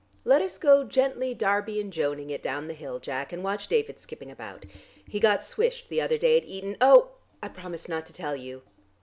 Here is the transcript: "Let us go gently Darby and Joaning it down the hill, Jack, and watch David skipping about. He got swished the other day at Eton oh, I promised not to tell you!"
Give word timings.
"Let 0.23 0.41
us 0.41 0.57
go 0.57 0.83
gently 0.83 1.35
Darby 1.35 1.79
and 1.79 1.93
Joaning 1.93 2.31
it 2.31 2.41
down 2.41 2.67
the 2.67 2.73
hill, 2.73 2.97
Jack, 2.97 3.31
and 3.31 3.43
watch 3.43 3.67
David 3.67 3.99
skipping 3.99 4.31
about. 4.31 4.65
He 5.07 5.19
got 5.19 5.43
swished 5.43 5.89
the 5.89 6.01
other 6.01 6.17
day 6.17 6.37
at 6.39 6.43
Eton 6.45 6.75
oh, 6.81 7.11
I 7.43 7.49
promised 7.49 7.87
not 7.87 8.07
to 8.07 8.13
tell 8.13 8.35
you!" 8.35 8.63